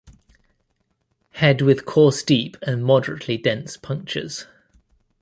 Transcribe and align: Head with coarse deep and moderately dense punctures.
Head 1.33 1.61
with 1.61 1.85
coarse 1.85 2.23
deep 2.23 2.57
and 2.63 2.83
moderately 2.83 3.37
dense 3.37 3.77
punctures. 3.77 4.47